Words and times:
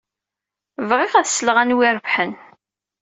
Bɣiɣ 0.89 1.13
ad 1.15 1.27
sleɣ 1.29 1.57
anwa 1.61 1.83
irebḥen. 1.89 2.31